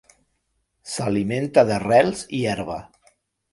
[0.93, 2.81] S'alimenta d'arrels i herba.